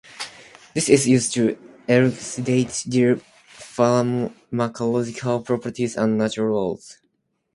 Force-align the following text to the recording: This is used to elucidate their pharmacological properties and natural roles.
This 0.73 0.89
is 0.89 1.07
used 1.07 1.31
to 1.35 1.55
elucidate 1.87 2.83
their 2.87 3.17
pharmacological 3.55 5.45
properties 5.45 5.95
and 5.95 6.17
natural 6.17 6.47
roles. 6.47 6.97